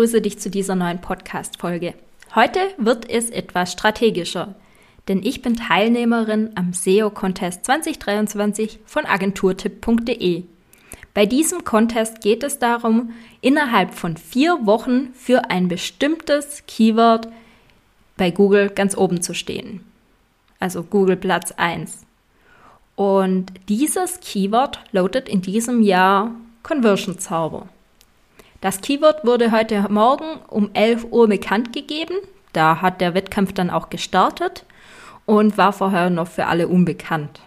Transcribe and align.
Hallo, 0.00 0.06
ich 0.06 0.12
grüße 0.12 0.22
dich 0.22 0.38
zu 0.38 0.48
dieser 0.48 0.76
neuen 0.76 1.02
Podcast-Folge. 1.02 1.92
Heute 2.34 2.58
wird 2.78 3.10
es 3.10 3.28
etwas 3.28 3.72
strategischer, 3.72 4.54
denn 5.08 5.22
ich 5.22 5.42
bin 5.42 5.56
Teilnehmerin 5.56 6.52
am 6.54 6.72
SEO-Contest 6.72 7.66
2023 7.66 8.78
von 8.86 9.04
agenturtipp.de. 9.04 10.44
Bei 11.12 11.26
diesem 11.26 11.64
Contest 11.64 12.22
geht 12.22 12.42
es 12.44 12.58
darum, 12.58 13.12
innerhalb 13.42 13.92
von 13.92 14.16
vier 14.16 14.64
Wochen 14.64 15.12
für 15.12 15.50
ein 15.50 15.68
bestimmtes 15.68 16.62
Keyword 16.66 17.28
bei 18.16 18.30
Google 18.30 18.70
ganz 18.70 18.96
oben 18.96 19.20
zu 19.20 19.34
stehen. 19.34 19.84
Also 20.58 20.82
Google 20.82 21.16
Platz 21.16 21.52
1. 21.52 22.06
Und 22.96 23.52
dieses 23.68 24.20
Keyword 24.20 24.80
lautet 24.92 25.28
in 25.28 25.42
diesem 25.42 25.82
Jahr 25.82 26.34
Conversion 26.62 27.18
Zauber. 27.18 27.68
Das 28.60 28.82
Keyword 28.82 29.24
wurde 29.24 29.52
heute 29.52 29.86
Morgen 29.88 30.38
um 30.48 30.68
11 30.74 31.06
Uhr 31.10 31.28
bekannt 31.28 31.72
gegeben. 31.72 32.14
Da 32.52 32.82
hat 32.82 33.00
der 33.00 33.14
Wettkampf 33.14 33.54
dann 33.54 33.70
auch 33.70 33.88
gestartet 33.88 34.66
und 35.24 35.56
war 35.56 35.72
vorher 35.72 36.10
noch 36.10 36.28
für 36.28 36.46
alle 36.46 36.68
unbekannt. 36.68 37.40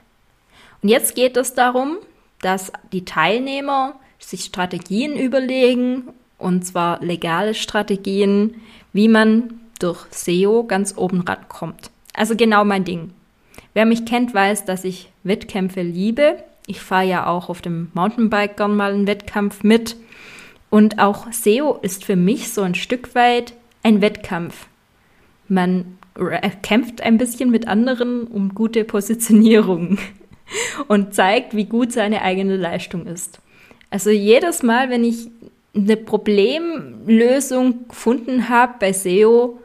Und 0.81 0.89
jetzt 0.89 1.13
geht 1.13 1.37
es 1.37 1.53
darum, 1.53 1.97
dass 2.41 2.71
die 2.91 3.05
Teilnehmer 3.05 3.93
sich 4.17 4.45
Strategien 4.45 5.15
überlegen, 5.15 6.09
und 6.39 6.65
zwar 6.65 6.99
legale 7.01 7.53
Strategien, 7.53 8.61
wie 8.91 9.07
man 9.07 9.61
durch 9.79 10.05
SEO 10.09 10.63
ganz 10.63 10.97
oben 10.97 11.21
rankommt. 11.21 11.91
Also 12.13 12.35
genau 12.35 12.65
mein 12.65 12.85
Ding. 12.85 13.13
Wer 13.73 13.85
mich 13.85 14.05
kennt, 14.05 14.33
weiß, 14.33 14.65
dass 14.65 14.83
ich 14.83 15.11
Wettkämpfe 15.23 15.83
liebe. 15.83 16.43
Ich 16.65 16.81
fahre 16.81 17.05
ja 17.05 17.27
auch 17.27 17.49
auf 17.49 17.61
dem 17.61 17.91
Mountainbike 17.93 18.57
gern 18.57 18.75
mal 18.75 18.93
einen 18.93 19.07
Wettkampf 19.07 19.63
mit. 19.63 19.95
Und 20.73 20.97
auch 20.97 21.31
SEO 21.31 21.77
ist 21.83 22.03
für 22.03 22.15
mich 22.15 22.51
so 22.51 22.63
ein 22.63 22.73
Stück 22.73 23.13
weit 23.13 23.53
ein 23.83 24.01
Wettkampf. 24.01 24.65
Man 25.47 25.99
kämpft 26.63 27.01
ein 27.01 27.19
bisschen 27.19 27.51
mit 27.51 27.67
anderen 27.67 28.25
um 28.25 28.55
gute 28.55 28.83
Positionierung 28.83 29.99
und 30.87 31.13
zeigt, 31.13 31.55
wie 31.55 31.65
gut 31.65 31.91
seine 31.91 32.23
eigene 32.23 32.57
Leistung 32.57 33.05
ist. 33.05 33.39
Also 33.91 34.09
jedes 34.09 34.63
Mal, 34.63 34.89
wenn 34.89 35.03
ich 35.03 35.27
eine 35.75 35.95
Problemlösung 35.95 37.87
gefunden 37.87 38.49
habe 38.49 38.73
bei 38.79 38.93
SEO, 38.93 39.59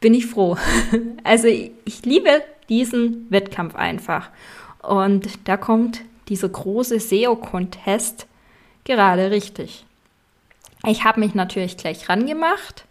bin 0.00 0.12
ich 0.12 0.26
froh. 0.26 0.58
Also 1.24 1.48
ich 1.48 2.04
liebe 2.04 2.42
diesen 2.68 3.24
Wettkampf 3.30 3.74
einfach. 3.74 4.28
Und 4.82 5.48
da 5.48 5.56
kommt 5.56 6.02
dieser 6.28 6.50
große 6.50 7.00
SEO-Contest 7.00 8.26
gerade 8.84 9.30
richtig. 9.30 9.86
Ich 10.86 11.04
habe 11.04 11.20
mich 11.20 11.34
natürlich 11.34 11.76
gleich 11.76 12.08
rangemacht 12.08 12.84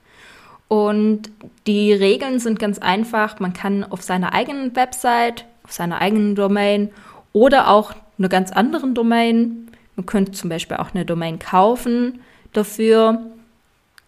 und 0.67 1.31
die 1.65 1.91
Regeln 1.93 2.39
sind 2.39 2.59
ganz 2.59 2.79
einfach. 2.79 3.39
Man 3.39 3.53
kann 3.53 3.83
auf 3.83 4.03
seiner 4.03 4.33
eigenen 4.33 4.75
Website, 4.75 5.45
auf 5.63 5.71
seiner 5.71 5.99
eigenen 5.99 6.35
Domain 6.35 6.91
oder 7.33 7.69
auch 7.69 7.93
einer 8.17 8.29
ganz 8.29 8.51
anderen 8.51 8.93
Domain, 8.93 9.69
man 9.95 10.05
könnte 10.05 10.31
zum 10.31 10.49
Beispiel 10.49 10.77
auch 10.77 10.93
eine 10.93 11.05
Domain 11.05 11.39
kaufen, 11.39 12.21
dafür 12.53 13.21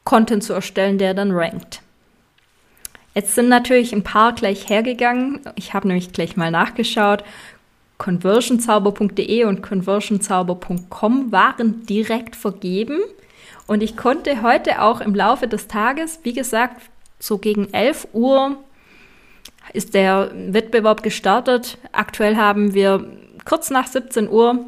Content 0.03 0.43
zu 0.43 0.53
erstellen, 0.53 0.97
der 0.97 1.13
dann 1.13 1.31
rankt. 1.31 1.81
Jetzt 3.13 3.35
sind 3.35 3.49
natürlich 3.49 3.91
ein 3.93 4.03
paar 4.03 4.33
gleich 4.33 4.69
hergegangen. 4.69 5.41
Ich 5.55 5.73
habe 5.73 5.87
nämlich 5.87 6.13
gleich 6.13 6.37
mal 6.37 6.49
nachgeschaut. 6.49 7.23
Conversionzauber.de 7.97 9.43
und 9.43 9.61
conversionzauber.com 9.61 11.31
waren 11.31 11.85
direkt 11.85 12.35
vergeben. 12.35 12.99
Und 13.67 13.83
ich 13.83 13.97
konnte 13.97 14.41
heute 14.41 14.81
auch 14.81 15.01
im 15.01 15.15
Laufe 15.15 15.47
des 15.47 15.67
Tages, 15.67 16.19
wie 16.23 16.33
gesagt, 16.33 16.81
so 17.19 17.37
gegen 17.37 17.73
11 17.73 18.07
Uhr 18.13 18.57
ist 19.73 19.93
der 19.93 20.31
Wettbewerb 20.33 21.03
gestartet. 21.03 21.77
Aktuell 21.91 22.35
haben 22.35 22.73
wir 22.73 23.05
kurz 23.45 23.69
nach 23.69 23.87
17 23.87 24.29
Uhr. 24.29 24.65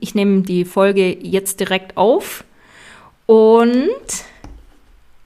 Ich 0.00 0.14
nehme 0.14 0.42
die 0.42 0.64
Folge 0.64 1.16
jetzt 1.20 1.60
direkt 1.60 1.96
auf. 1.96 2.44
Und 3.26 3.88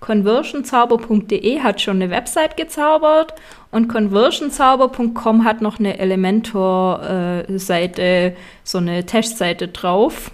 conversionzauber.de 0.00 1.61
hat 1.61 1.81
schon 1.81 2.03
eine 2.03 2.11
Website 2.11 2.56
gezaubert 2.56 3.34
und 3.71 3.88
conversionzauber.com 3.88 5.44
hat 5.44 5.62
noch 5.62 5.78
eine 5.78 5.99
Elementor-Seite, 5.99 8.03
äh, 8.03 8.32
so 8.65 8.78
eine 8.78 9.06
Testseite 9.06 9.69
drauf. 9.69 10.32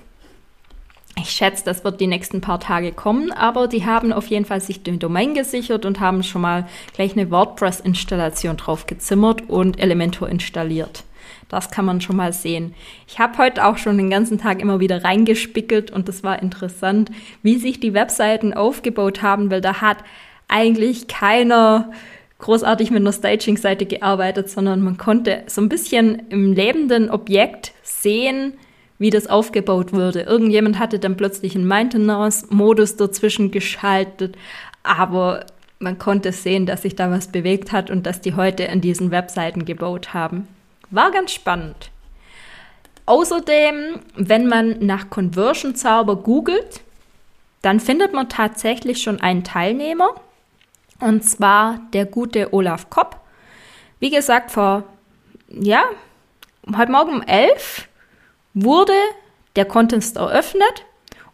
Ich 1.21 1.31
schätze, 1.31 1.65
das 1.65 1.83
wird 1.83 2.01
die 2.01 2.07
nächsten 2.07 2.41
paar 2.41 2.61
Tage 2.61 2.93
kommen, 2.93 3.33
aber 3.33 3.67
die 3.67 3.85
haben 3.85 4.13
auf 4.13 4.29
jeden 4.29 4.45
Fall 4.45 4.61
sich 4.61 4.83
den 4.83 4.99
Domain 4.99 5.35
gesichert 5.35 5.85
und 5.85 6.01
haben 6.01 6.23
schon 6.23 6.43
mal 6.43 6.69
gleich 6.95 7.13
eine 7.13 7.31
WordPress-Installation 7.31 8.57
drauf 8.57 8.87
gezimmert 8.87 9.49
und 9.49 9.81
Elementor 9.81 10.29
installiert. 10.29 11.05
Das 11.49 11.71
kann 11.71 11.87
man 11.87 12.01
schon 12.01 12.17
mal 12.17 12.33
sehen. 12.33 12.75
Ich 13.07 13.19
habe 13.19 13.39
heute 13.39 13.65
auch 13.65 13.79
schon 13.79 13.97
den 13.97 14.11
ganzen 14.11 14.39
Tag 14.39 14.61
immer 14.61 14.81
wieder 14.81 15.03
reingespickelt 15.03 15.91
und 15.91 16.09
das 16.09 16.23
war 16.23 16.41
interessant, 16.41 17.11
wie 17.43 17.57
sich 17.57 17.81
die 17.81 17.95
Webseiten 17.95 18.55
aufgebaut 18.55 19.23
haben, 19.23 19.51
weil 19.51 19.61
da 19.61 19.81
hat 19.81 19.99
eigentlich 20.47 21.09
keiner 21.09 21.91
großartig 22.39 22.91
mit 22.91 23.01
einer 23.01 23.13
Staging-Seite 23.13 23.87
gearbeitet, 23.87 24.51
sondern 24.51 24.83
man 24.83 24.99
konnte 24.99 25.43
so 25.47 25.61
ein 25.61 25.69
bisschen 25.69 26.23
im 26.29 26.53
lebenden 26.53 27.11
Objekt 27.11 27.73
sehen, 27.83 28.53
wie 28.99 29.11
das 29.11 29.27
aufgebaut 29.27 29.93
wurde. 29.93 30.23
Irgendjemand 30.23 30.79
hatte 30.79 30.99
dann 30.99 31.17
plötzlich 31.17 31.55
einen 31.55 31.67
Maintenance-Modus 31.67 32.97
dazwischen 32.97 33.51
geschaltet, 33.51 34.37
aber 34.83 35.47
man 35.79 35.99
konnte 35.99 36.33
sehen, 36.33 36.67
dass 36.67 36.83
sich 36.83 36.97
da 36.97 37.11
was 37.11 37.29
bewegt 37.29 37.73
hat 37.73 37.91
und 37.91 38.07
dass 38.07 38.21
die 38.21 38.35
heute 38.35 38.69
an 38.71 38.81
diesen 38.81 39.11
Webseiten 39.11 39.65
gebaut 39.65 40.13
haben. 40.15 40.49
War 40.91 41.11
ganz 41.11 41.33
spannend. 41.33 41.91
Außerdem, 43.07 44.01
wenn 44.17 44.47
man 44.47 44.85
nach 44.85 45.09
Conversion 45.09 45.75
Zauber 45.75 46.17
googelt, 46.17 46.81
dann 47.63 47.81
findet 47.81 48.13
man 48.13 48.29
tatsächlich 48.29 49.03
schon 49.03 49.21
einen 49.21 49.45
Teilnehmer, 49.45 50.11
und 51.01 51.25
zwar 51.25 51.81
der 51.93 52.07
gute 52.07 52.53
Olaf 52.53 52.91
Kopp. 52.91 53.21
Wie 54.01 54.11
gesagt, 54.11 54.51
vor, 54.51 54.85
ja, 55.49 55.85
heute 56.77 56.93
Morgen 56.93 57.15
um 57.15 57.23
elf 57.23 57.89
wurde 58.65 58.93
der 59.57 59.65
Contest 59.65 60.17
eröffnet 60.17 60.85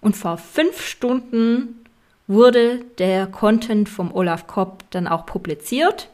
und 0.00 0.16
vor 0.16 0.38
fünf 0.38 0.80
Stunden 0.80 1.84
wurde 2.26 2.84
der 2.98 3.26
Content 3.26 3.88
vom 3.88 4.14
Olaf 4.14 4.46
Kopp 4.46 4.84
dann 4.90 5.06
auch 5.06 5.26
publiziert. 5.26 6.08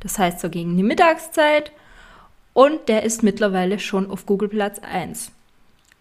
Das 0.00 0.18
heißt 0.18 0.40
so 0.40 0.50
gegen 0.50 0.76
die 0.76 0.82
Mittagszeit. 0.82 1.72
Und 2.52 2.88
der 2.88 3.02
ist 3.02 3.22
mittlerweile 3.22 3.78
schon 3.78 4.10
auf 4.10 4.26
Google 4.26 4.48
Platz 4.48 4.78
1. 4.78 5.32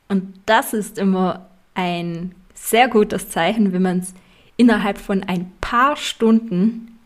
Und 0.08 0.40
das 0.46 0.74
ist 0.74 0.98
immer 0.98 1.48
ein 1.74 2.36
sehr 2.54 2.88
gutes 2.88 3.30
Zeichen, 3.30 3.74
wenn 3.74 3.82
man 3.82 4.00
es 4.00 4.14
innerhalb 4.56 5.00
von 5.00 5.24
ein 5.24 5.52
paar 5.62 5.96
Stunden 5.96 7.00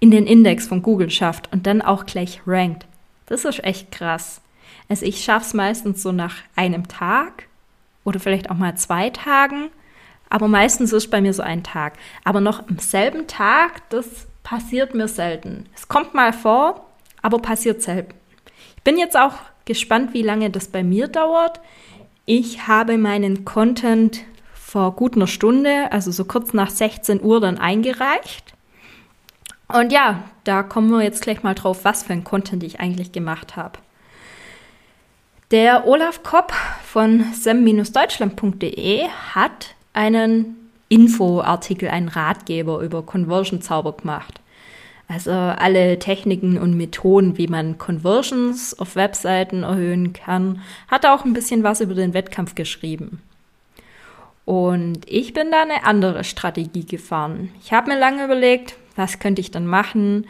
in 0.00 0.10
den 0.10 0.26
Index 0.26 0.66
von 0.66 0.82
Google 0.82 1.10
schafft 1.10 1.52
und 1.52 1.66
dann 1.66 1.80
auch 1.82 2.06
gleich 2.06 2.40
rankt. 2.46 2.86
Das 3.26 3.44
ist 3.44 3.62
echt 3.62 3.92
krass. 3.92 4.40
Also 4.88 5.04
ich 5.04 5.22
schaffe 5.22 5.46
es 5.46 5.54
meistens 5.54 6.02
so 6.02 6.12
nach 6.12 6.36
einem 6.56 6.88
Tag 6.88 7.44
oder 8.04 8.20
vielleicht 8.20 8.50
auch 8.50 8.56
mal 8.56 8.76
zwei 8.76 9.10
Tagen, 9.10 9.68
aber 10.30 10.48
meistens 10.48 10.92
ist 10.92 11.10
bei 11.10 11.20
mir 11.20 11.34
so 11.34 11.42
ein 11.42 11.62
Tag. 11.62 11.94
Aber 12.24 12.40
noch 12.40 12.68
am 12.68 12.78
selben 12.78 13.26
Tag, 13.26 13.88
das 13.90 14.26
passiert 14.42 14.94
mir 14.94 15.08
selten. 15.08 15.66
Es 15.74 15.88
kommt 15.88 16.14
mal 16.14 16.32
vor, 16.32 16.86
aber 17.22 17.38
passiert 17.38 17.82
selten. 17.82 18.14
Ich 18.76 18.82
bin 18.82 18.98
jetzt 18.98 19.16
auch 19.16 19.34
gespannt, 19.64 20.14
wie 20.14 20.22
lange 20.22 20.50
das 20.50 20.68
bei 20.68 20.82
mir 20.82 21.08
dauert. 21.08 21.60
Ich 22.24 22.66
habe 22.66 22.98
meinen 22.98 23.44
Content 23.44 24.24
vor 24.54 24.92
gut 24.96 25.16
einer 25.16 25.26
Stunde, 25.26 25.92
also 25.92 26.10
so 26.10 26.24
kurz 26.24 26.52
nach 26.52 26.70
16 26.70 27.22
Uhr, 27.22 27.40
dann 27.40 27.58
eingereicht. 27.58 28.54
Und 29.68 29.92
ja, 29.92 30.24
da 30.44 30.62
kommen 30.62 30.90
wir 30.90 31.02
jetzt 31.02 31.22
gleich 31.22 31.42
mal 31.42 31.54
drauf, 31.54 31.84
was 31.84 32.02
für 32.02 32.14
ein 32.14 32.24
Content 32.24 32.62
ich 32.62 32.80
eigentlich 32.80 33.12
gemacht 33.12 33.56
habe. 33.56 33.78
Der 35.50 35.86
Olaf 35.86 36.22
Kopp 36.22 36.52
von 36.84 37.24
sem-deutschland.de 37.32 39.08
hat 39.32 39.74
einen 39.94 40.70
Infoartikel, 40.90 41.88
einen 41.88 42.08
Ratgeber 42.08 42.80
über 42.80 43.02
Conversion-Zauber 43.02 43.92
gemacht. 43.92 44.40
Also 45.08 45.30
alle 45.30 45.98
Techniken 45.98 46.58
und 46.58 46.76
Methoden, 46.76 47.38
wie 47.38 47.46
man 47.46 47.78
Conversions 47.78 48.78
auf 48.78 48.94
Webseiten 48.94 49.62
erhöhen 49.62 50.12
kann, 50.12 50.60
hat 50.86 51.06
auch 51.06 51.24
ein 51.24 51.32
bisschen 51.32 51.62
was 51.62 51.80
über 51.80 51.94
den 51.94 52.12
Wettkampf 52.12 52.54
geschrieben. 52.54 53.22
Und 54.44 55.00
ich 55.06 55.32
bin 55.32 55.50
da 55.50 55.62
eine 55.62 55.84
andere 55.84 56.24
Strategie 56.24 56.84
gefahren. 56.84 57.48
Ich 57.62 57.72
habe 57.72 57.90
mir 57.90 57.98
lange 57.98 58.22
überlegt, 58.22 58.76
was 58.96 59.18
könnte 59.18 59.40
ich 59.40 59.50
dann 59.50 59.66
machen. 59.66 60.26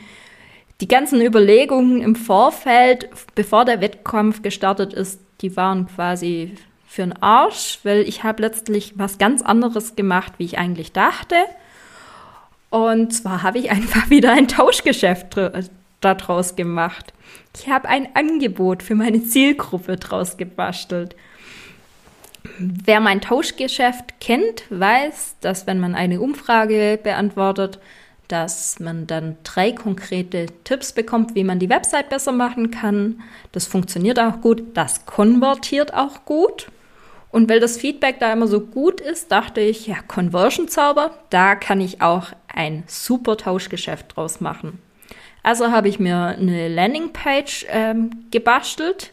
Die 0.80 0.88
ganzen 0.88 1.20
Überlegungen 1.20 2.02
im 2.02 2.14
Vorfeld, 2.14 3.08
bevor 3.34 3.64
der 3.64 3.80
Wettkampf 3.80 4.42
gestartet 4.42 4.92
ist, 4.92 5.20
die 5.40 5.56
waren 5.56 5.88
quasi 5.88 6.54
für 6.86 7.02
den 7.02 7.20
Arsch, 7.20 7.80
weil 7.82 8.02
ich 8.02 8.22
habe 8.22 8.42
letztlich 8.42 8.94
was 8.96 9.18
ganz 9.18 9.42
anderes 9.42 9.96
gemacht, 9.96 10.34
wie 10.38 10.44
ich 10.44 10.56
eigentlich 10.56 10.92
dachte. 10.92 11.34
Und 12.70 13.12
zwar 13.12 13.42
habe 13.42 13.58
ich 13.58 13.70
einfach 13.72 14.08
wieder 14.08 14.32
ein 14.32 14.46
Tauschgeschäft 14.46 15.36
daraus 16.00 16.54
gemacht. 16.54 17.12
Ich 17.56 17.68
habe 17.68 17.88
ein 17.88 18.14
Angebot 18.14 18.84
für 18.84 18.94
meine 18.94 19.24
Zielgruppe 19.24 19.96
draus 19.96 20.36
gebastelt. 20.36 21.16
Wer 22.58 23.00
mein 23.00 23.20
Tauschgeschäft 23.20 24.20
kennt, 24.20 24.62
weiß, 24.70 25.36
dass 25.40 25.66
wenn 25.66 25.80
man 25.80 25.96
eine 25.96 26.20
Umfrage 26.20 27.00
beantwortet, 27.02 27.80
dass 28.28 28.78
man 28.78 29.06
dann 29.06 29.36
drei 29.42 29.72
konkrete 29.72 30.46
Tipps 30.64 30.92
bekommt, 30.92 31.34
wie 31.34 31.44
man 31.44 31.58
die 31.58 31.70
Website 31.70 32.10
besser 32.10 32.32
machen 32.32 32.70
kann. 32.70 33.22
Das 33.52 33.66
funktioniert 33.66 34.20
auch 34.20 34.40
gut, 34.40 34.62
das 34.74 35.06
konvertiert 35.06 35.94
auch 35.94 36.24
gut. 36.24 36.68
Und 37.30 37.50
weil 37.50 37.60
das 37.60 37.76
Feedback 37.76 38.20
da 38.20 38.32
immer 38.32 38.46
so 38.46 38.60
gut 38.60 39.00
ist, 39.00 39.32
dachte 39.32 39.60
ich, 39.60 39.86
ja, 39.86 39.96
Conversion 40.06 40.68
Zauber, 40.68 41.18
da 41.30 41.56
kann 41.56 41.80
ich 41.80 42.00
auch 42.00 42.28
ein 42.54 42.84
super 42.86 43.36
Tauschgeschäft 43.36 44.16
draus 44.16 44.40
machen. 44.40 44.78
Also 45.42 45.70
habe 45.70 45.88
ich 45.88 45.98
mir 45.98 46.36
eine 46.38 46.68
Landingpage 46.68 47.66
ähm, 47.70 48.10
gebastelt. 48.30 49.12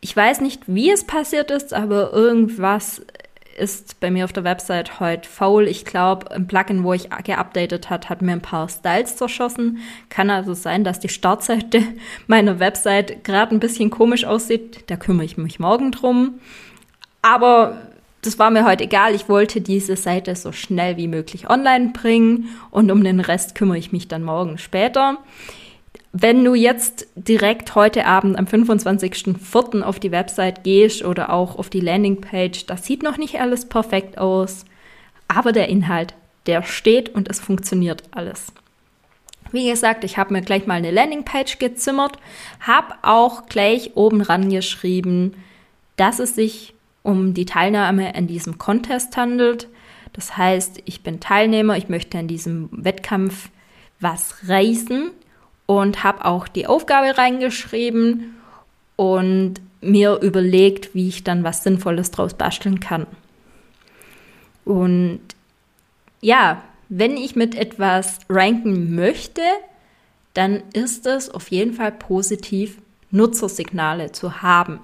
Ich 0.00 0.14
weiß 0.14 0.40
nicht, 0.40 0.62
wie 0.66 0.90
es 0.90 1.04
passiert 1.04 1.50
ist, 1.50 1.72
aber 1.72 2.12
irgendwas 2.12 3.02
ist 3.56 4.00
bei 4.00 4.10
mir 4.10 4.24
auf 4.24 4.32
der 4.32 4.44
Website 4.44 5.00
heute 5.00 5.28
faul. 5.28 5.68
Ich 5.68 5.84
glaube, 5.84 6.30
ein 6.30 6.46
Plugin, 6.46 6.84
wo 6.84 6.92
ich 6.92 7.08
geupdatet 7.24 7.90
hat, 7.90 8.08
hat 8.08 8.22
mir 8.22 8.32
ein 8.32 8.42
paar 8.42 8.68
Styles 8.68 9.16
zerschossen. 9.16 9.78
Kann 10.08 10.30
also 10.30 10.54
sein, 10.54 10.84
dass 10.84 11.00
die 11.00 11.08
Startseite 11.08 11.82
meiner 12.26 12.58
Website 12.60 13.24
gerade 13.24 13.54
ein 13.54 13.60
bisschen 13.60 13.90
komisch 13.90 14.24
aussieht. 14.24 14.84
Da 14.88 14.96
kümmere 14.96 15.24
ich 15.24 15.36
mich 15.36 15.58
morgen 15.58 15.92
drum. 15.92 16.40
Aber 17.22 17.78
das 18.22 18.38
war 18.38 18.50
mir 18.50 18.64
heute 18.64 18.84
egal. 18.84 19.14
Ich 19.14 19.28
wollte 19.28 19.60
diese 19.60 19.96
Seite 19.96 20.34
so 20.34 20.52
schnell 20.52 20.96
wie 20.96 21.08
möglich 21.08 21.48
online 21.48 21.90
bringen 21.92 22.48
und 22.70 22.90
um 22.90 23.04
den 23.04 23.20
Rest 23.20 23.54
kümmere 23.54 23.78
ich 23.78 23.92
mich 23.92 24.08
dann 24.08 24.22
morgen 24.22 24.58
später. 24.58 25.18
Wenn 26.16 26.44
du 26.44 26.54
jetzt 26.54 27.08
direkt 27.16 27.74
heute 27.74 28.06
Abend 28.06 28.38
am 28.38 28.44
25.04. 28.44 29.82
auf 29.82 29.98
die 29.98 30.12
Website 30.12 30.62
gehst 30.62 31.04
oder 31.04 31.30
auch 31.30 31.58
auf 31.58 31.70
die 31.70 31.80
Landingpage, 31.80 32.66
das 32.66 32.86
sieht 32.86 33.02
noch 33.02 33.16
nicht 33.16 33.40
alles 33.40 33.68
perfekt 33.68 34.16
aus, 34.16 34.64
aber 35.26 35.50
der 35.50 35.68
Inhalt, 35.68 36.14
der 36.46 36.62
steht 36.62 37.08
und 37.08 37.28
es 37.28 37.40
funktioniert 37.40 38.04
alles. 38.12 38.52
Wie 39.50 39.68
gesagt, 39.68 40.04
ich 40.04 40.16
habe 40.16 40.32
mir 40.32 40.42
gleich 40.42 40.68
mal 40.68 40.74
eine 40.74 40.92
Landingpage 40.92 41.58
gezimmert, 41.58 42.16
habe 42.60 42.94
auch 43.02 43.46
gleich 43.46 43.96
oben 43.96 44.20
ran 44.20 44.50
geschrieben, 44.50 45.34
dass 45.96 46.20
es 46.20 46.36
sich 46.36 46.74
um 47.02 47.34
die 47.34 47.44
Teilnahme 47.44 48.14
an 48.14 48.28
diesem 48.28 48.58
Contest 48.58 49.16
handelt. 49.16 49.68
Das 50.12 50.36
heißt, 50.36 50.80
ich 50.84 51.02
bin 51.02 51.18
Teilnehmer, 51.18 51.76
ich 51.76 51.88
möchte 51.88 52.18
an 52.18 52.28
diesem 52.28 52.68
Wettkampf 52.70 53.48
was 53.98 54.48
reißen 54.48 55.10
und 55.66 56.04
habe 56.04 56.24
auch 56.24 56.48
die 56.48 56.66
Aufgabe 56.66 57.16
reingeschrieben 57.16 58.36
und 58.96 59.54
mir 59.80 60.20
überlegt, 60.22 60.94
wie 60.94 61.08
ich 61.08 61.24
dann 61.24 61.44
was 61.44 61.62
Sinnvolles 61.62 62.10
draus 62.10 62.34
basteln 62.34 62.80
kann. 62.80 63.06
Und 64.64 65.20
ja, 66.20 66.62
wenn 66.88 67.16
ich 67.16 67.36
mit 67.36 67.54
etwas 67.54 68.20
ranken 68.28 68.94
möchte, 68.94 69.42
dann 70.32 70.62
ist 70.72 71.06
es 71.06 71.30
auf 71.30 71.50
jeden 71.50 71.74
Fall 71.74 71.92
positiv, 71.92 72.78
Nutzersignale 73.10 74.12
zu 74.12 74.42
haben. 74.42 74.80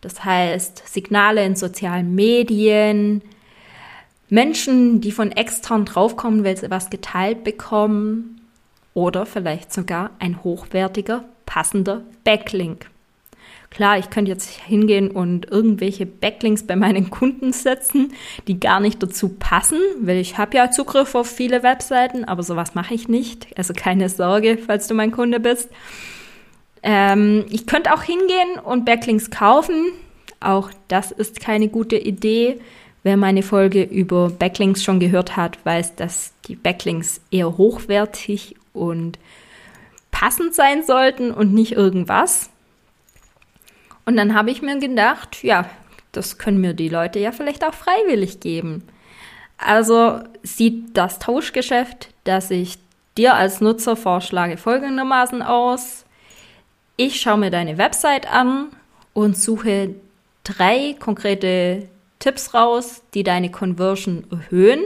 Das 0.00 0.24
heißt, 0.24 0.86
Signale 0.86 1.44
in 1.44 1.56
sozialen 1.56 2.14
Medien, 2.14 3.22
Menschen, 4.28 5.00
die 5.00 5.12
von 5.12 5.32
extern 5.32 5.84
draufkommen, 5.84 6.44
weil 6.44 6.56
sie 6.56 6.70
was 6.70 6.90
geteilt 6.90 7.44
bekommen, 7.44 8.40
oder 8.94 9.26
vielleicht 9.26 9.72
sogar 9.72 10.10
ein 10.18 10.42
hochwertiger, 10.42 11.24
passender 11.44 12.02
Backlink. 12.24 12.88
Klar, 13.74 13.98
ich 13.98 14.08
könnte 14.08 14.30
jetzt 14.30 14.48
hingehen 14.48 15.10
und 15.10 15.50
irgendwelche 15.50 16.06
Backlinks 16.06 16.64
bei 16.64 16.76
meinen 16.76 17.10
Kunden 17.10 17.52
setzen, 17.52 18.12
die 18.46 18.60
gar 18.60 18.78
nicht 18.78 19.02
dazu 19.02 19.30
passen, 19.30 19.78
weil 20.00 20.18
ich 20.18 20.38
habe 20.38 20.56
ja 20.56 20.70
Zugriff 20.70 21.16
auf 21.16 21.28
viele 21.28 21.64
Webseiten, 21.64 22.24
aber 22.24 22.44
sowas 22.44 22.76
mache 22.76 22.94
ich 22.94 23.08
nicht. 23.08 23.48
Also 23.58 23.74
keine 23.74 24.08
Sorge, 24.08 24.58
falls 24.64 24.86
du 24.86 24.94
mein 24.94 25.10
Kunde 25.10 25.40
bist. 25.40 25.70
Ähm, 26.84 27.46
ich 27.50 27.66
könnte 27.66 27.92
auch 27.92 28.02
hingehen 28.02 28.60
und 28.62 28.84
Backlinks 28.84 29.30
kaufen. 29.30 29.92
Auch 30.38 30.70
das 30.86 31.10
ist 31.10 31.40
keine 31.40 31.66
gute 31.66 31.96
Idee. 31.96 32.60
Wer 33.02 33.16
meine 33.16 33.42
Folge 33.42 33.82
über 33.82 34.30
Backlinks 34.30 34.84
schon 34.84 35.00
gehört 35.00 35.36
hat, 35.36 35.58
weiß, 35.64 35.96
dass 35.96 36.32
die 36.46 36.54
Backlinks 36.54 37.20
eher 37.32 37.58
hochwertig 37.58 38.54
und 38.74 39.18
passend 40.10 40.54
sein 40.54 40.84
sollten 40.84 41.30
und 41.30 41.54
nicht 41.54 41.72
irgendwas. 41.72 42.50
Und 44.04 44.16
dann 44.16 44.34
habe 44.34 44.50
ich 44.50 44.60
mir 44.60 44.78
gedacht, 44.78 45.42
ja, 45.42 45.64
das 46.12 46.36
können 46.36 46.60
mir 46.60 46.74
die 46.74 46.90
Leute 46.90 47.18
ja 47.18 47.32
vielleicht 47.32 47.64
auch 47.64 47.74
freiwillig 47.74 48.40
geben. 48.40 48.84
Also 49.56 50.20
sieht 50.42 50.96
das 50.96 51.18
Tauschgeschäft, 51.18 52.10
das 52.24 52.50
ich 52.50 52.78
dir 53.16 53.34
als 53.34 53.60
Nutzer 53.60 53.96
vorschlage, 53.96 54.56
folgendermaßen 54.56 55.42
aus. 55.42 56.04
Ich 56.96 57.20
schaue 57.20 57.38
mir 57.38 57.50
deine 57.50 57.78
Website 57.78 58.30
an 58.30 58.68
und 59.12 59.36
suche 59.36 59.94
drei 60.42 60.94
konkrete 60.98 61.88
Tipps 62.18 62.54
raus, 62.54 63.02
die 63.14 63.22
deine 63.22 63.50
Conversion 63.50 64.24
erhöhen. 64.30 64.84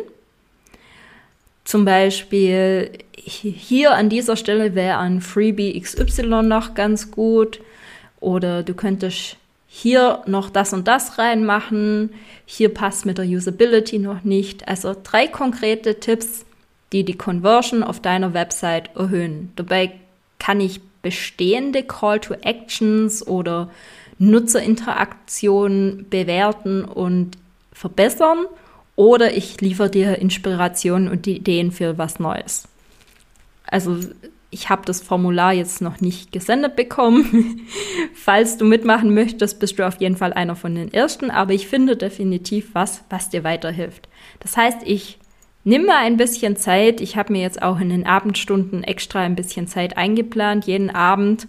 Zum 1.69 1.85
Beispiel 1.85 2.93
hier 3.15 3.93
an 3.95 4.09
dieser 4.09 4.37
Stelle 4.37 4.75
wäre 4.75 4.97
ein 4.97 5.21
Freebie 5.21 5.79
XY 5.79 6.45
noch 6.45 6.73
ganz 6.73 7.11
gut. 7.11 7.61
Oder 8.21 8.63
du 8.63 8.73
könntest 8.73 9.37
hier 9.67 10.23
noch 10.25 10.49
das 10.49 10.73
und 10.73 10.89
das 10.89 11.19
reinmachen. 11.19 12.15
Hier 12.47 12.73
passt 12.73 13.05
mit 13.05 13.19
der 13.19 13.27
Usability 13.27 13.99
noch 13.99 14.25
nicht. 14.25 14.67
Also 14.67 14.97
drei 15.03 15.27
konkrete 15.27 16.01
Tipps, 16.01 16.47
die 16.93 17.05
die 17.05 17.19
Conversion 17.19 17.83
auf 17.83 18.01
deiner 18.01 18.33
Website 18.33 18.97
erhöhen. 18.97 19.53
Dabei 19.57 19.93
kann 20.39 20.63
ich 20.63 20.81
bestehende 21.03 21.83
Call 21.83 22.19
to 22.21 22.33
Actions 22.33 23.27
oder 23.27 23.69
Nutzerinteraktionen 24.19 26.07
bewerten 26.09 26.87
und 26.87 27.37
verbessern 27.75 28.47
oder 28.99 29.37
ich 29.37 29.61
liefere 29.61 29.88
dir 29.88 30.19
Inspirationen 30.19 31.07
und 31.09 31.25
Ideen 31.28 31.71
für 31.71 31.99
was 31.99 32.19
Neues. 32.19 32.67
Also 33.64 34.00
ich 34.50 34.71
habe 34.71 34.83
das 34.85 35.00
Formular 35.00 35.52
jetzt 35.52 35.81
noch 35.81 36.00
nicht 36.00 36.33
gesendet 36.33 36.75
bekommen. 36.75 37.61
Falls 38.14 38.57
du 38.57 38.64
mitmachen 38.64 39.14
möchtest, 39.14 39.61
bist 39.61 39.78
du 39.78 39.87
auf 39.87 40.00
jeden 40.00 40.17
Fall 40.17 40.33
einer 40.33 40.57
von 40.57 40.75
den 40.75 40.93
ersten, 40.93 41.31
aber 41.31 41.52
ich 41.52 41.69
finde 41.69 41.97
definitiv 41.97 42.71
was, 42.73 43.05
was 43.09 43.31
dir 43.31 43.45
weiterhilft. 43.45 44.09
Das 44.40 44.57
heißt, 44.57 44.78
ich 44.85 45.21
nehme 45.62 45.95
ein 45.95 46.17
bisschen 46.17 46.57
Zeit. 46.57 47.00
Ich 47.00 47.17
habe 47.17 47.33
mir 47.33 47.43
jetzt 47.43 47.62
auch 47.62 47.78
in 47.78 47.90
den 47.90 48.05
Abendstunden 48.05 48.83
extra 48.83 49.21
ein 49.21 49.37
bisschen 49.37 49.69
Zeit 49.69 49.97
eingeplant, 49.97 50.64
jeden 50.64 50.90
Abend, 50.90 51.47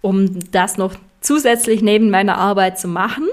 um 0.00 0.40
das 0.52 0.78
noch 0.78 0.94
zusätzlich 1.20 1.82
neben 1.82 2.08
meiner 2.08 2.38
Arbeit 2.38 2.78
zu 2.78 2.88
machen 2.88 3.28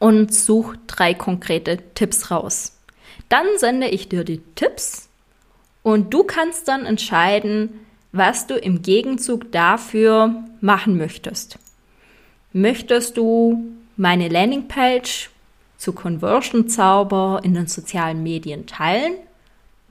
und 0.00 0.34
suche 0.34 0.78
drei 0.88 1.14
konkrete 1.14 1.78
Tipps 1.94 2.32
raus. 2.32 2.76
Dann 3.28 3.46
sende 3.58 3.86
ich 3.86 4.08
dir 4.08 4.24
die 4.24 4.42
Tipps 4.56 5.08
und 5.84 6.12
du 6.12 6.24
kannst 6.24 6.66
dann 6.66 6.84
entscheiden, 6.84 7.86
was 8.10 8.48
du 8.48 8.56
im 8.56 8.82
Gegenzug 8.82 9.52
dafür 9.52 10.42
machen 10.60 10.96
möchtest. 10.96 11.58
Möchtest 12.52 13.16
du 13.16 13.64
meine 13.96 14.28
Landingpage 14.28 15.30
zu 15.76 15.92
Conversion 15.92 16.68
Zauber 16.68 17.40
in 17.44 17.54
den 17.54 17.68
sozialen 17.68 18.24
Medien 18.24 18.66
teilen? 18.66 19.14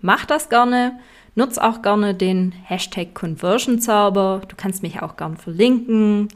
Mach 0.01 0.25
das 0.25 0.49
gerne. 0.49 0.99
Nutz 1.35 1.57
auch 1.57 1.81
gerne 1.81 2.13
den 2.13 2.51
Hashtag 2.51 3.13
Conversion 3.13 3.79
Zauber. 3.79 4.41
Du 4.47 4.55
kannst 4.57 4.83
mich 4.83 5.01
auch 5.01 5.15
gern 5.15 5.37
verlinken. 5.37 6.27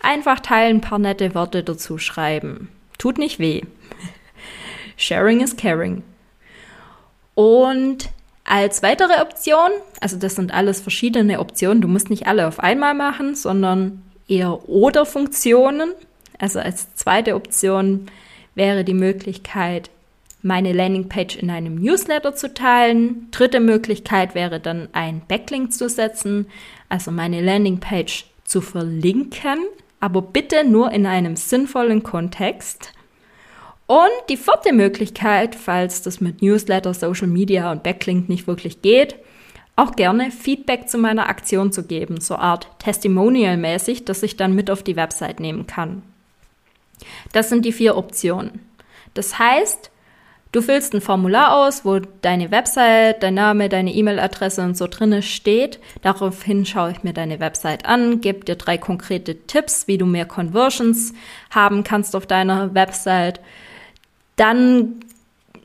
Einfach 0.00 0.40
teilen, 0.40 0.76
ein 0.76 0.80
paar 0.80 0.98
nette 0.98 1.34
Worte 1.34 1.62
dazu 1.62 1.98
schreiben. 1.98 2.70
Tut 2.98 3.18
nicht 3.18 3.38
weh. 3.38 3.62
Sharing 4.96 5.40
is 5.40 5.56
caring. 5.56 6.02
Und 7.34 8.10
als 8.44 8.82
weitere 8.82 9.20
Option, 9.20 9.70
also 10.00 10.16
das 10.16 10.34
sind 10.34 10.52
alles 10.52 10.80
verschiedene 10.80 11.38
Optionen, 11.38 11.80
du 11.80 11.88
musst 11.88 12.10
nicht 12.10 12.26
alle 12.26 12.48
auf 12.48 12.58
einmal 12.60 12.94
machen, 12.94 13.34
sondern 13.34 14.02
eher 14.26 14.68
oder 14.68 15.06
Funktionen. 15.06 15.92
Also 16.38 16.58
als 16.58 16.94
zweite 16.94 17.34
Option 17.34 18.06
wäre 18.54 18.84
die 18.84 18.94
Möglichkeit, 18.94 19.90
meine 20.42 20.72
Landingpage 20.72 21.36
in 21.36 21.50
einem 21.50 21.76
Newsletter 21.76 22.34
zu 22.34 22.54
teilen. 22.54 23.28
Dritte 23.30 23.60
Möglichkeit 23.60 24.34
wäre 24.34 24.60
dann 24.60 24.88
ein 24.92 25.22
Backlink 25.26 25.72
zu 25.72 25.88
setzen, 25.88 26.46
also 26.88 27.10
meine 27.10 27.40
Landingpage 27.40 28.26
zu 28.44 28.60
verlinken, 28.60 29.58
aber 30.00 30.22
bitte 30.22 30.64
nur 30.64 30.90
in 30.92 31.06
einem 31.06 31.36
sinnvollen 31.36 32.02
Kontext. 32.02 32.92
Und 33.86 34.10
die 34.28 34.36
vierte 34.36 34.72
Möglichkeit, 34.72 35.54
falls 35.54 36.02
das 36.02 36.20
mit 36.20 36.42
Newsletter, 36.42 36.92
Social 36.92 37.26
Media 37.26 37.72
und 37.72 37.82
Backlink 37.82 38.28
nicht 38.28 38.46
wirklich 38.46 38.82
geht, 38.82 39.16
auch 39.76 39.92
gerne 39.92 40.30
Feedback 40.30 40.88
zu 40.88 40.98
meiner 40.98 41.28
Aktion 41.28 41.72
zu 41.72 41.84
geben, 41.84 42.20
so 42.20 42.34
Art 42.34 42.68
Testimonial-mäßig, 42.80 44.04
das 44.04 44.22
ich 44.22 44.36
dann 44.36 44.54
mit 44.54 44.70
auf 44.70 44.82
die 44.82 44.96
Website 44.96 45.40
nehmen 45.40 45.66
kann. 45.66 46.02
Das 47.32 47.48
sind 47.48 47.64
die 47.64 47.72
vier 47.72 47.96
Optionen. 47.96 48.60
Das 49.14 49.38
heißt, 49.38 49.90
du 50.52 50.62
füllst 50.62 50.94
ein 50.94 51.00
Formular 51.00 51.56
aus, 51.56 51.84
wo 51.84 51.98
deine 51.98 52.50
Website, 52.50 53.22
dein 53.22 53.34
Name, 53.34 53.68
deine 53.68 53.92
E-Mail-Adresse 53.92 54.62
und 54.62 54.76
so 54.76 54.86
drinne 54.86 55.22
steht. 55.22 55.78
Daraufhin 56.02 56.64
schaue 56.66 56.92
ich 56.92 57.02
mir 57.02 57.12
deine 57.12 57.40
Website 57.40 57.86
an, 57.86 58.20
gebe 58.20 58.44
dir 58.44 58.56
drei 58.56 58.78
konkrete 58.78 59.46
Tipps, 59.46 59.88
wie 59.88 59.98
du 59.98 60.06
mehr 60.06 60.26
Conversions 60.26 61.12
haben 61.50 61.84
kannst 61.84 62.16
auf 62.16 62.26
deiner 62.26 62.74
Website. 62.74 63.40
Dann 64.36 65.00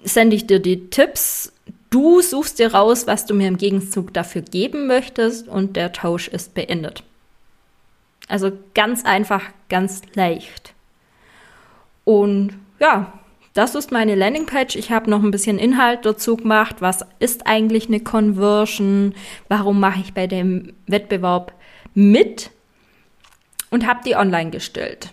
sende 0.03 0.35
ich 0.35 0.47
dir 0.47 0.59
die 0.59 0.89
Tipps. 0.89 1.51
Du 1.89 2.21
suchst 2.21 2.59
dir 2.59 2.73
raus, 2.73 3.07
was 3.07 3.25
du 3.25 3.33
mir 3.33 3.47
im 3.47 3.57
Gegenzug 3.57 4.13
dafür 4.13 4.41
geben 4.41 4.87
möchtest 4.87 5.47
und 5.47 5.75
der 5.75 5.91
Tausch 5.93 6.27
ist 6.27 6.55
beendet. 6.55 7.03
Also 8.27 8.51
ganz 8.73 9.05
einfach, 9.05 9.43
ganz 9.69 10.01
leicht. 10.15 10.73
Und 12.03 12.53
ja, 12.79 13.13
das 13.53 13.75
ist 13.75 13.91
meine 13.91 14.15
Landingpage. 14.15 14.75
Ich 14.75 14.91
habe 14.91 15.09
noch 15.09 15.21
ein 15.23 15.31
bisschen 15.31 15.59
Inhalt 15.59 16.05
dazu 16.05 16.37
gemacht. 16.37 16.77
Was 16.79 17.05
ist 17.19 17.45
eigentlich 17.45 17.87
eine 17.87 17.99
Conversion? 17.99 19.13
Warum 19.47 19.79
mache 19.79 19.99
ich 20.01 20.13
bei 20.13 20.27
dem 20.27 20.73
Wettbewerb 20.87 21.53
mit? 21.93 22.49
Und 23.69 23.87
habe 23.87 24.01
die 24.05 24.15
online 24.15 24.51
gestellt. 24.51 25.09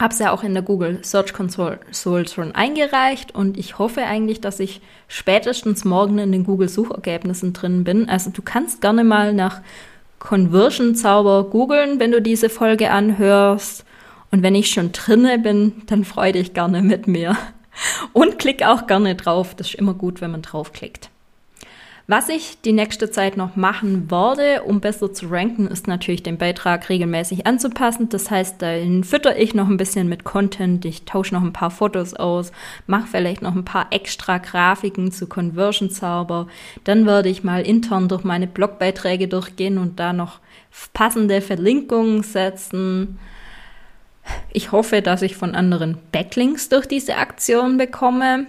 Habe 0.00 0.12
es 0.12 0.20
ja 0.20 0.32
auch 0.32 0.44
in 0.44 0.54
der 0.54 0.62
Google 0.62 1.00
Search 1.02 1.32
Console 1.32 1.80
schon 1.92 2.54
eingereicht 2.54 3.34
und 3.34 3.58
ich 3.58 3.78
hoffe 3.78 4.04
eigentlich, 4.04 4.40
dass 4.40 4.60
ich 4.60 4.80
spätestens 5.08 5.84
morgen 5.84 6.18
in 6.18 6.30
den 6.30 6.44
Google 6.44 6.68
Suchergebnissen 6.68 7.52
drin 7.52 7.84
bin. 7.84 8.08
Also 8.08 8.30
du 8.30 8.42
kannst 8.42 8.80
gerne 8.80 9.02
mal 9.02 9.32
nach 9.32 9.60
Conversion 10.18 10.94
Zauber 10.94 11.44
googeln, 11.44 11.98
wenn 11.98 12.12
du 12.12 12.22
diese 12.22 12.48
Folge 12.48 12.90
anhörst. 12.90 13.84
Und 14.30 14.42
wenn 14.42 14.54
ich 14.54 14.70
schon 14.70 14.92
drinne 14.92 15.38
bin, 15.38 15.82
dann 15.86 16.04
freu 16.04 16.32
dich 16.32 16.54
gerne 16.54 16.82
mit 16.82 17.06
mir. 17.06 17.36
Und 18.12 18.38
klick 18.38 18.62
auch 18.62 18.86
gerne 18.86 19.14
drauf. 19.14 19.54
Das 19.54 19.68
ist 19.68 19.74
immer 19.76 19.94
gut, 19.94 20.20
wenn 20.20 20.30
man 20.30 20.42
draufklickt. 20.42 21.10
Was 22.10 22.30
ich 22.30 22.62
die 22.62 22.72
nächste 22.72 23.10
Zeit 23.10 23.36
noch 23.36 23.54
machen 23.54 24.10
werde, 24.10 24.62
um 24.62 24.80
besser 24.80 25.12
zu 25.12 25.26
ranken, 25.26 25.66
ist 25.66 25.86
natürlich 25.86 26.22
den 26.22 26.38
Beitrag 26.38 26.88
regelmäßig 26.88 27.46
anzupassen. 27.46 28.08
Das 28.08 28.30
heißt, 28.30 28.62
dann 28.62 29.04
fütter 29.04 29.38
ich 29.38 29.54
noch 29.54 29.68
ein 29.68 29.76
bisschen 29.76 30.08
mit 30.08 30.24
Content, 30.24 30.86
ich 30.86 31.04
tausche 31.04 31.34
noch 31.34 31.42
ein 31.42 31.52
paar 31.52 31.70
Fotos 31.70 32.14
aus, 32.14 32.50
mache 32.86 33.08
vielleicht 33.08 33.42
noch 33.42 33.54
ein 33.54 33.66
paar 33.66 33.88
extra 33.90 34.38
Grafiken 34.38 35.12
zu 35.12 35.26
Conversion 35.26 35.90
Zauber. 35.90 36.46
Dann 36.84 37.04
werde 37.04 37.28
ich 37.28 37.44
mal 37.44 37.60
intern 37.60 38.08
durch 38.08 38.24
meine 38.24 38.46
Blogbeiträge 38.46 39.28
durchgehen 39.28 39.76
und 39.76 40.00
da 40.00 40.14
noch 40.14 40.40
passende 40.94 41.42
Verlinkungen 41.42 42.22
setzen. 42.22 43.18
Ich 44.52 44.72
hoffe, 44.72 45.02
dass 45.02 45.22
ich 45.22 45.36
von 45.36 45.54
anderen 45.54 45.98
Backlinks 46.12 46.68
durch 46.68 46.86
diese 46.86 47.16
Aktion 47.16 47.76
bekomme. 47.76 48.46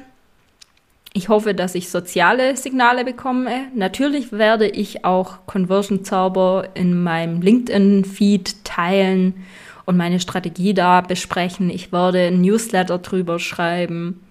Ich 1.13 1.29
hoffe, 1.29 1.53
dass 1.55 1.75
ich 1.75 1.89
soziale 1.89 2.55
Signale 2.55 3.03
bekomme. 3.03 3.67
Natürlich 3.74 4.31
werde 4.31 4.67
ich 4.67 5.05
auch 5.05 5.45
Conversion 5.48 6.05
Zauber 6.05 6.69
in 6.75 7.01
meinem 7.01 7.41
LinkedIn-Feed 7.41 8.63
teilen 8.63 9.45
und 9.86 9.98
meine 9.98 10.19
Strategie 10.19 10.74
da 10.74 11.01
besprechen. 11.01 11.69
Ich 11.71 11.91
werde 11.91 12.27
ein 12.27 12.41
Newsletter 12.41 13.00
drüber 13.00 13.39
schreiben. 13.39 14.24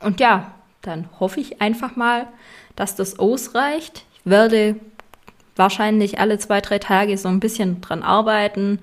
Und 0.00 0.20
ja, 0.20 0.54
dann 0.80 1.08
hoffe 1.20 1.40
ich 1.40 1.60
einfach 1.60 1.96
mal, 1.96 2.26
dass 2.76 2.96
das 2.96 3.18
ausreicht. 3.18 4.04
Ich 4.14 4.30
werde 4.30 4.76
wahrscheinlich 5.54 6.18
alle 6.18 6.38
zwei, 6.38 6.62
drei 6.62 6.78
Tage 6.78 7.18
so 7.18 7.28
ein 7.28 7.40
bisschen 7.40 7.82
dran 7.82 8.02
arbeiten 8.02 8.80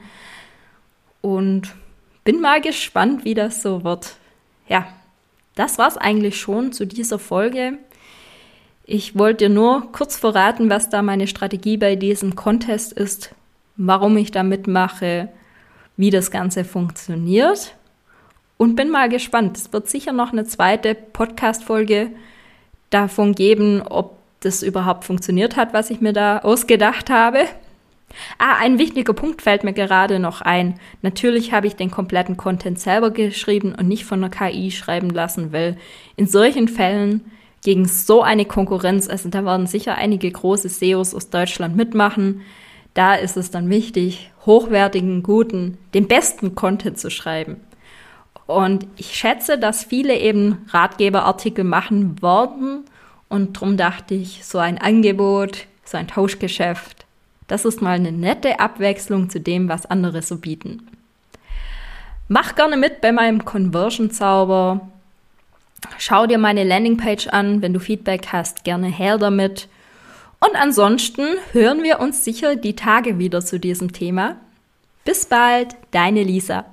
und 1.35 1.75
bin 2.23 2.41
mal 2.41 2.61
gespannt, 2.61 3.25
wie 3.25 3.33
das 3.33 3.61
so 3.61 3.83
wird. 3.83 4.15
Ja, 4.67 4.87
das 5.55 5.77
war's 5.77 5.97
eigentlich 5.97 6.39
schon 6.39 6.71
zu 6.71 6.85
dieser 6.85 7.19
Folge. 7.19 7.77
Ich 8.85 9.17
wollte 9.17 9.45
dir 9.45 9.49
nur 9.49 9.91
kurz 9.91 10.17
verraten, 10.17 10.69
was 10.69 10.89
da 10.89 11.01
meine 11.01 11.27
Strategie 11.27 11.77
bei 11.77 11.95
diesem 11.95 12.35
Contest 12.35 12.93
ist, 12.93 13.33
warum 13.75 14.15
ich 14.17 14.31
da 14.31 14.43
mitmache, 14.43 15.29
wie 15.97 16.09
das 16.09 16.31
Ganze 16.31 16.63
funktioniert. 16.63 17.75
Und 18.57 18.75
bin 18.75 18.89
mal 18.89 19.09
gespannt. 19.09 19.57
Es 19.57 19.73
wird 19.73 19.87
sicher 19.87 20.13
noch 20.13 20.31
eine 20.31 20.45
zweite 20.45 20.95
Podcast-Folge 20.95 22.11
davon 22.89 23.35
geben, 23.35 23.81
ob 23.81 24.17
das 24.39 24.63
überhaupt 24.63 25.05
funktioniert 25.05 25.55
hat, 25.55 25.73
was 25.73 25.89
ich 25.89 26.01
mir 26.01 26.13
da 26.13 26.39
ausgedacht 26.39 27.09
habe. 27.09 27.45
Ah, 28.37 28.57
ein 28.59 28.79
wichtiger 28.79 29.13
Punkt 29.13 29.41
fällt 29.41 29.63
mir 29.63 29.73
gerade 29.73 30.19
noch 30.19 30.41
ein. 30.41 30.79
Natürlich 31.01 31.51
habe 31.51 31.67
ich 31.67 31.75
den 31.75 31.91
kompletten 31.91 32.37
Content 32.37 32.79
selber 32.79 33.11
geschrieben 33.11 33.75
und 33.77 33.87
nicht 33.87 34.05
von 34.05 34.23
einer 34.23 34.29
KI 34.29 34.71
schreiben 34.71 35.09
lassen, 35.09 35.51
weil 35.51 35.77
in 36.15 36.27
solchen 36.27 36.67
Fällen 36.67 37.31
gegen 37.63 37.85
so 37.85 38.21
eine 38.21 38.45
Konkurrenz, 38.45 39.09
also 39.09 39.29
da 39.29 39.43
werden 39.43 39.67
sicher 39.67 39.95
einige 39.95 40.31
große 40.31 40.69
SEOs 40.69 41.13
aus 41.13 41.29
Deutschland 41.29 41.75
mitmachen. 41.75 42.41
Da 42.93 43.15
ist 43.15 43.37
es 43.37 43.51
dann 43.51 43.69
wichtig, 43.69 44.31
hochwertigen, 44.45 45.21
guten, 45.23 45.77
den 45.93 46.07
besten 46.07 46.55
Content 46.55 46.97
zu 46.97 47.09
schreiben. 47.09 47.57
Und 48.45 48.87
ich 48.95 49.13
schätze, 49.15 49.59
dass 49.59 49.83
viele 49.83 50.17
eben 50.17 50.65
Ratgeberartikel 50.69 51.65
machen 51.65 52.21
werden. 52.21 52.85
Und 53.27 53.57
darum 53.57 53.75
dachte 53.75 54.15
ich, 54.15 54.45
so 54.45 54.57
ein 54.57 54.77
Angebot, 54.77 55.65
so 55.83 55.97
ein 55.97 56.07
Tauschgeschäft, 56.07 57.06
das 57.47 57.65
ist 57.65 57.81
mal 57.81 57.95
eine 57.95 58.11
nette 58.11 58.59
Abwechslung 58.59 59.29
zu 59.29 59.39
dem, 59.39 59.69
was 59.69 59.85
andere 59.85 60.21
so 60.21 60.37
bieten. 60.37 60.87
Mach 62.27 62.55
gerne 62.55 62.75
mit 62.75 62.99
bei 62.99 63.11
meinem 63.11 63.45
Conversion-Zauber. 63.45 64.87
Schau 65.97 66.27
dir 66.27 66.37
meine 66.37 66.65
Landingpage 66.65 67.27
an. 67.27 67.61
Wenn 67.61 67.73
du 67.73 67.79
Feedback 67.79 68.27
hast, 68.31 68.65
gerne 68.65 68.87
her 68.87 69.17
damit. 69.17 69.69
Und 70.39 70.55
ansonsten 70.55 71.23
hören 71.53 71.83
wir 71.83 71.99
uns 71.99 72.23
sicher 72.25 72.55
die 72.55 72.75
Tage 72.75 73.17
wieder 73.17 73.41
zu 73.41 73.59
diesem 73.59 73.93
Thema. 73.93 74.35
Bis 75.05 75.25
bald, 75.25 75.75
deine 75.91 76.23
Lisa. 76.23 76.65